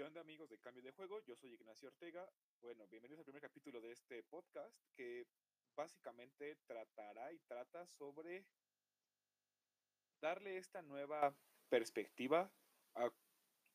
[0.00, 1.20] ¿Qué onda amigos de Cambio de Juego?
[1.26, 2.26] Yo soy Ignacio Ortega.
[2.62, 5.26] Bueno, bienvenidos al primer capítulo de este podcast que
[5.76, 8.46] básicamente tratará y trata sobre
[10.22, 11.36] darle esta nueva
[11.68, 12.50] perspectiva
[12.94, 13.10] a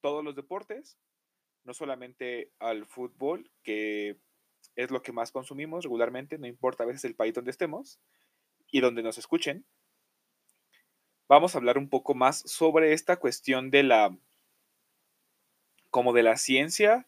[0.00, 0.98] todos los deportes,
[1.62, 4.18] no solamente al fútbol, que
[4.76, 8.00] es lo que más consumimos regularmente, no importa a veces el país donde estemos
[8.68, 9.66] y donde nos escuchen.
[11.28, 14.18] Vamos a hablar un poco más sobre esta cuestión de la
[15.94, 17.06] como de la ciencia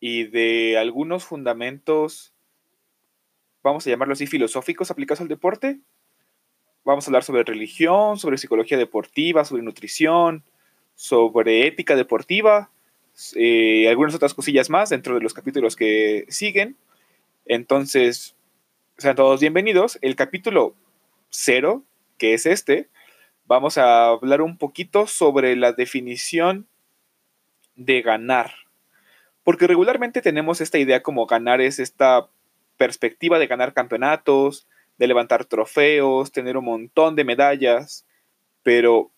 [0.00, 2.32] y de algunos fundamentos,
[3.62, 5.80] vamos a llamarlo así, filosóficos aplicados al deporte.
[6.82, 10.44] Vamos a hablar sobre religión, sobre psicología deportiva, sobre nutrición,
[10.94, 12.70] sobre ética deportiva,
[13.34, 16.78] eh, algunas otras cosillas más dentro de los capítulos que siguen.
[17.44, 18.34] Entonces,
[18.96, 19.98] sean todos bienvenidos.
[20.00, 20.74] El capítulo
[21.28, 21.84] cero,
[22.16, 22.88] que es este,
[23.44, 26.66] vamos a hablar un poquito sobre la definición
[27.76, 28.52] de ganar.
[29.42, 32.28] Porque regularmente tenemos esta idea como ganar es esta
[32.76, 34.66] perspectiva de ganar campeonatos,
[34.98, 38.06] de levantar trofeos, tener un montón de medallas,
[38.62, 39.10] pero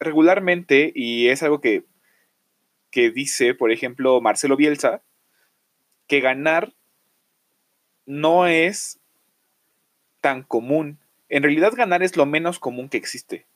[0.00, 1.84] regularmente, y es algo que,
[2.90, 5.02] que dice, por ejemplo, Marcelo Bielsa,
[6.06, 6.72] que ganar
[8.06, 8.98] no es
[10.20, 10.98] tan común.
[11.28, 13.46] En realidad ganar es lo menos común que existe.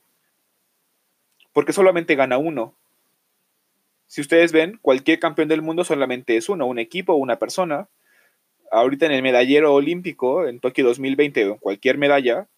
[1.53, 2.75] Porque solamente gana uno.
[4.07, 7.89] Si ustedes ven, cualquier campeón del mundo solamente es uno, un equipo o una persona.
[8.71, 12.49] Ahorita en el medallero olímpico, en Tokio 2020, en cualquier medalla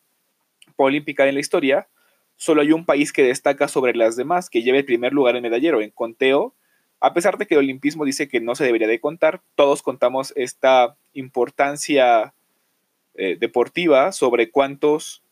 [0.77, 1.89] olímpica en la historia,
[2.37, 5.43] solo hay un país que destaca sobre las demás, que lleva el primer lugar en
[5.43, 5.81] medallero.
[5.81, 6.55] En conteo,
[7.01, 10.33] a pesar de que el olimpismo dice que no se debería de contar, todos contamos
[10.37, 12.35] esta importancia
[13.15, 15.23] eh, deportiva sobre cuántos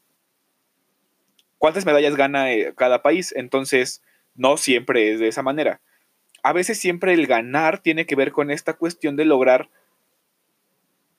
[1.59, 3.35] cuántas medallas gana eh, cada país.
[3.37, 4.03] Entonces,
[4.35, 5.81] no siempre es de esa manera
[6.47, 9.69] a veces siempre el ganar tiene que ver con esta cuestión de lograr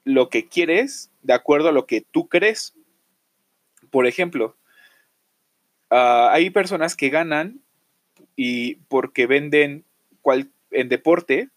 [0.06, 2.76] lo que quieres de acuerdo a lo que tú crees.
[3.92, 4.56] Por ejemplo,
[5.90, 7.60] ah, hay personas que ganan
[8.38, 9.84] y porque venden
[10.72, 11.50] en deporte,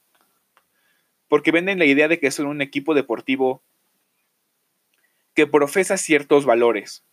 [1.28, 3.62] porque venden la idea de que son un equipo deportivo
[5.32, 7.04] que profesa ciertos valores.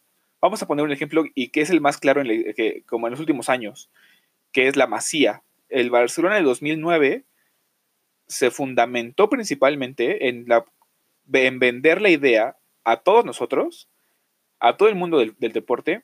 [0.41, 3.11] Vamos a poner un ejemplo y que es el más claro en que, como en
[3.11, 3.91] los últimos años,
[4.51, 7.25] que es la masía el Barcelona del 2009
[8.28, 10.45] se fundamentó principalmente en,
[11.25, 13.89] vender la idea a todos nosotros,
[14.59, 16.03] a todo el mundo del, deporte,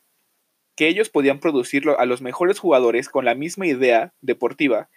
[0.76, 4.90] que ellos podían producirlo a los mejores jugadores con la misma idea deportiva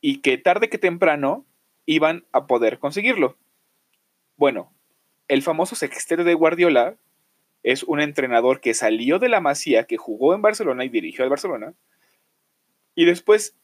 [0.00, 1.46] y que tarde que temprano
[1.84, 3.36] iban a poder conseguirlo.
[4.36, 4.72] Bueno,
[5.28, 6.96] el famoso sextete de Guardiola
[7.62, 11.30] es un entrenador que salió de la Masía, que jugó en Barcelona y dirigió al
[11.30, 11.74] Barcelona,
[12.96, 13.54] y después,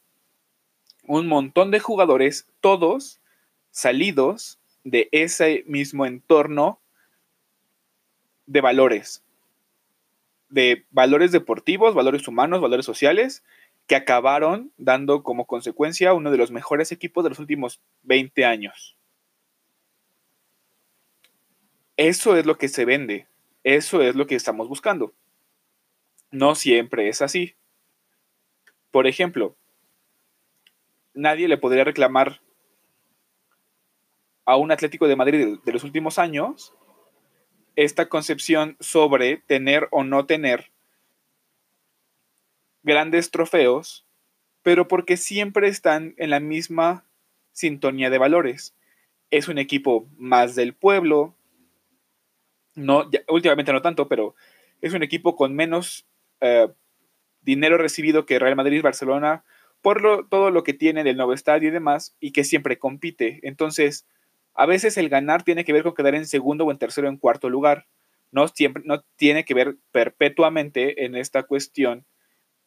[1.05, 3.19] un montón de jugadores, todos
[3.71, 6.79] salidos de ese mismo entorno
[8.45, 9.23] de valores,
[10.49, 13.43] de valores deportivos, valores humanos, valores sociales,
[13.87, 18.95] que acabaron dando como consecuencia uno de los mejores equipos de los últimos 20 años.
[21.97, 23.27] Eso es lo que se vende,
[23.63, 25.13] eso es lo que estamos buscando.
[26.31, 27.55] No siempre es así.
[28.93, 29.57] Por ejemplo,
[31.15, 32.41] nadie le podría reclamar
[34.45, 36.75] a un Atlético de Madrid de, los últimos años
[37.75, 40.69] esta concepción sobre tener o no tener
[42.83, 44.05] grandes trofeos,
[44.61, 47.03] pero porque siempre están en la misma
[47.51, 48.75] sintonía de valores.
[49.31, 51.33] Es un equipo más del pueblo,
[52.75, 54.35] no, últimamente no tanto, pero
[54.81, 56.05] es un equipo con menos
[56.41, 56.67] eh,
[57.43, 59.43] dinero recibido que Real Madrid Barcelona
[59.83, 63.41] por todo lo que tiene del nuevo estadio y demás, y que siempre compite.
[63.43, 64.07] Entonces,
[64.53, 67.11] a veces el ganar tiene que ver con quedar en segundo o en tercero o
[67.11, 67.85] en cuarto lugar.
[68.31, 72.05] No, siempre, no tiene que ver perpetuamente en esta cuestión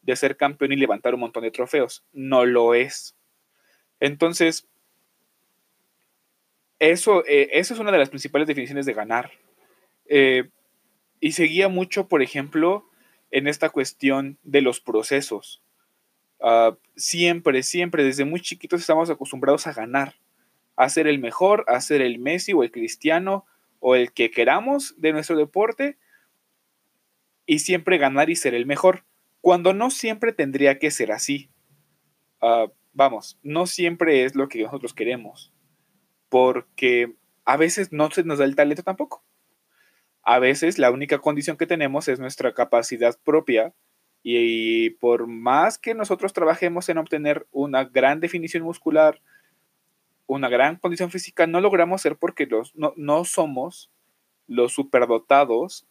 [0.03, 2.05] de ser campeón y levantar un montón de trofeos.
[2.13, 3.17] No lo es.
[3.99, 4.69] Entonces,
[6.79, 9.33] eso, eh, eso es una de las principales definiciones de ganar.
[10.05, 10.51] Eh,
[11.19, 12.91] y seguía mucho, por ejemplo,
[13.31, 15.63] en esta cuestión de los procesos.
[16.41, 20.15] Ah, siempre, siempre, desde muy chiquitos estamos acostumbrados a ganar,
[20.77, 23.47] a ser el mejor, a ser el Messi o el Cristiano
[23.81, 25.99] o el que queramos de nuestro deporte
[27.47, 29.05] y siempre ganar y ser el mejor,
[29.41, 31.51] cuando no siempre tendría que ser así.
[32.41, 35.53] Ah, vamos, no siempre es lo que nosotros queremos,
[36.29, 37.15] porque
[37.45, 39.23] a veces no se nos da el talento tampoco.
[40.29, 43.73] A veces la única condición que tenemos es nuestra capacidad propia
[44.25, 49.23] Y por más que nosotros trabajemos en obtener una gran definición muscular,
[50.27, 53.93] una gran condición física, no logramos ser porque no, somos
[54.49, 55.87] los superdotados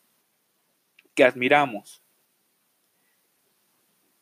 [1.14, 2.04] que admiramos.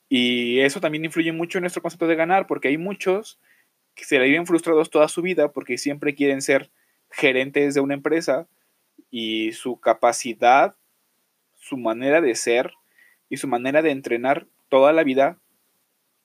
[0.10, 3.40] Y eso también influye mucho en nuestro concepto de ganar, porque hay muchos
[3.96, 6.70] que se le viven frustrados toda su vida porque siempre quieren ser
[7.10, 8.48] gerentes de una empresa
[9.16, 10.76] y su capacidad,
[11.54, 12.74] su manera de ser
[13.30, 15.38] y su manera de entrenar toda la vida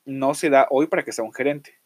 [0.07, 1.79] no se da hoy para que sea un gerente.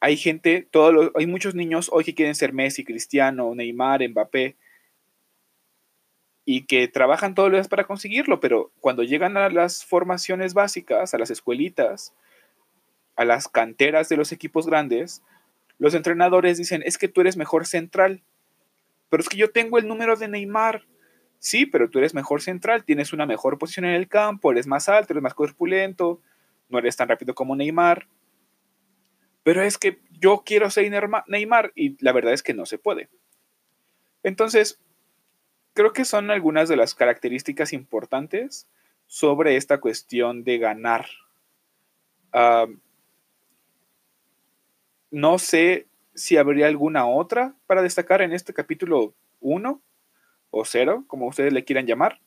[0.00, 4.56] Hay gente, todos hay muchos niños hoy que quieren ser Messi, Cristiano, Neymar, Mbappé,
[6.46, 11.12] y que trabajan todos los días para conseguirlo, pero cuando llegan a las formaciones básicas,
[11.12, 12.14] a las escuelitas,
[13.14, 15.22] a las canteras de los equipos grandes,
[15.78, 18.22] los entrenadores dicen, es que tú eres mejor central,
[19.08, 20.86] pero es que yo tengo el número de Neymar.
[21.38, 24.88] Sí, pero tú eres mejor central, tienes una mejor posición en el campo, eres más
[24.88, 26.20] alto, eres más corpulento,
[26.68, 28.08] no eres tan rápido como Neymar.
[29.42, 30.90] Pero es que yo quiero ser
[31.28, 33.10] Neymar y la verdad es que no se puede.
[34.22, 34.80] Entonces,
[35.74, 38.66] creo que son algunas de las características importantes
[39.06, 41.06] sobre esta cuestión de ganar.
[45.10, 49.80] no sé si habría alguna otra para destacar en este capítulo 1
[50.50, 52.20] o 0, como ustedes le quieran llamar.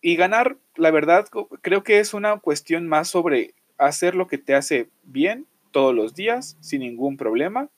[0.00, 1.26] Y ganar, la verdad,
[1.62, 6.14] creo que es una cuestión más sobre hacer lo que te hace bien todos los
[6.14, 7.70] días, sin ningún problema,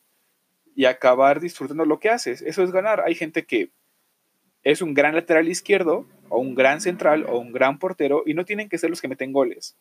[0.75, 2.43] y acabar disfrutando lo que haces.
[2.43, 3.03] Eso es ganar.
[3.05, 3.71] Hay gente que
[4.63, 8.45] es un gran lateral izquierdo, o un gran central, o un gran portero, y no
[8.45, 9.77] tienen que ser los que meten goles.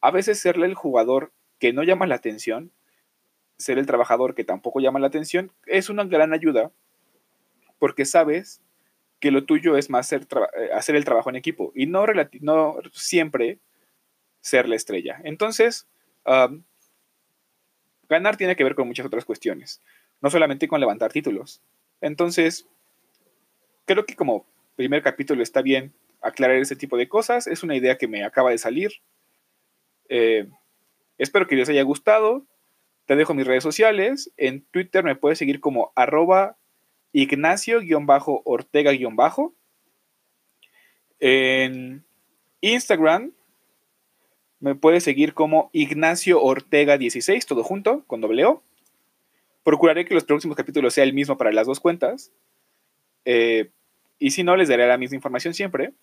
[0.00, 2.72] A veces serle el jugador que no llama la atención,
[3.60, 6.72] ser el trabajador que tampoco llama la atención, es una gran ayuda,
[7.78, 8.60] porque sabes
[9.20, 10.26] que lo tuyo es más hacer,
[10.58, 12.06] eh, hacer el trabajo en equipo y no,
[12.40, 13.58] no siempre
[14.40, 15.20] ser la estrella.
[15.24, 15.86] Entonces,
[18.08, 19.80] ganar tiene que ver con muchas otras cuestiones
[20.20, 21.62] no solamente con levantar títulos.
[22.00, 22.66] Entonces,
[23.86, 24.46] creo que como
[24.76, 27.46] primer capítulo está bien aclarar ese tipo de cosas.
[27.46, 28.92] Es una idea que me acaba de salir.
[30.08, 30.48] Eh,
[31.18, 32.44] espero que les haya gustado.
[33.10, 34.32] Te dejo mis redes sociales.
[34.36, 36.56] En Twitter me puedes seguir como arroba
[37.12, 38.96] ignacio-ortega-
[41.18, 42.04] en
[42.60, 43.32] Instagram
[44.60, 48.62] me puedes seguir como Ignacio Ortega 16, todo junto, con doble O.
[49.64, 52.30] Procuraré que los próximos capítulos sea el mismo para las dos cuentas.
[53.24, 53.72] Eh,
[54.20, 55.94] y si no, les daré la misma información siempre.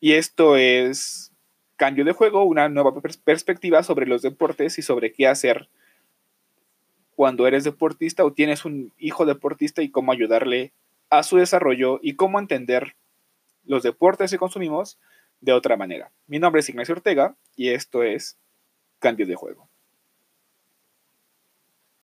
[0.00, 1.31] Y esto es
[1.76, 5.68] Cambio de Juego, una nueva perspectiva sobre los deportes y sobre qué hacer
[7.14, 10.72] cuando eres deportista o tienes un hijo deportista y cómo ayudarle
[11.10, 12.96] a su desarrollo y cómo entender
[13.64, 14.98] los deportes que consumimos
[15.40, 16.10] de otra manera.
[16.26, 18.38] Mi nombre es Ignacio Ortega y esto es
[18.98, 19.71] Cambio de Juego.